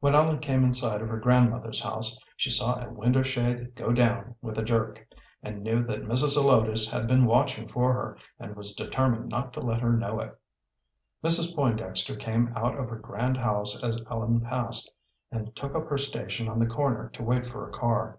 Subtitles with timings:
[0.00, 3.90] When Ellen came in sight of her grandmother's house, she saw a window shade go
[3.90, 5.08] down with a jerk,
[5.42, 6.34] and knew that Mrs.
[6.36, 10.38] Zelotes had been watching for her, and was determined not to let her know it.
[11.24, 11.54] Mrs.
[11.56, 14.92] Pointdexter came out of her grand house as Ellen passed,
[15.32, 18.18] and took up her station on the corner to wait for a car.